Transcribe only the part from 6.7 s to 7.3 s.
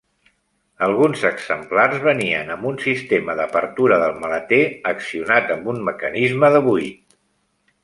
buit.